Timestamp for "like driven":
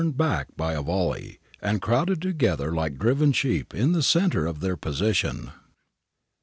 2.73-3.33